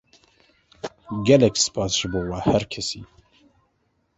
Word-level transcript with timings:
Gelek 1.25 1.55
spas 1.65 1.91
ji 1.99 2.07
bo 2.11 2.21
we 2.29 2.39
her 2.47 2.63
kesî. 2.73 3.01